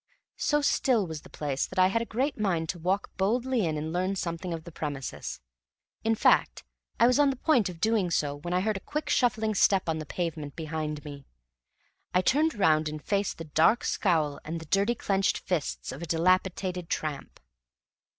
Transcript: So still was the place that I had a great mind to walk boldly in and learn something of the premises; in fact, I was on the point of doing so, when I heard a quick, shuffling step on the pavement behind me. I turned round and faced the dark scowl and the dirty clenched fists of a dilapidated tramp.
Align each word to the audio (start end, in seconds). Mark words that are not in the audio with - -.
So 0.39 0.61
still 0.63 1.05
was 1.05 1.21
the 1.21 1.29
place 1.29 1.67
that 1.67 1.77
I 1.77 1.85
had 1.89 2.01
a 2.01 2.05
great 2.07 2.35
mind 2.35 2.69
to 2.69 2.79
walk 2.79 3.15
boldly 3.17 3.67
in 3.67 3.77
and 3.77 3.93
learn 3.93 4.15
something 4.15 4.51
of 4.51 4.63
the 4.63 4.71
premises; 4.71 5.39
in 6.03 6.15
fact, 6.15 6.63
I 6.99 7.05
was 7.05 7.19
on 7.19 7.29
the 7.29 7.35
point 7.35 7.69
of 7.69 7.79
doing 7.79 8.09
so, 8.09 8.37
when 8.37 8.51
I 8.51 8.61
heard 8.61 8.77
a 8.77 8.79
quick, 8.79 9.11
shuffling 9.11 9.53
step 9.53 9.87
on 9.87 9.99
the 9.99 10.07
pavement 10.07 10.55
behind 10.55 11.05
me. 11.05 11.27
I 12.15 12.21
turned 12.23 12.55
round 12.55 12.89
and 12.89 12.99
faced 12.99 13.37
the 13.37 13.43
dark 13.45 13.83
scowl 13.83 14.39
and 14.43 14.59
the 14.59 14.65
dirty 14.65 14.95
clenched 14.95 15.37
fists 15.37 15.91
of 15.91 16.01
a 16.01 16.07
dilapidated 16.07 16.89
tramp. 16.89 17.39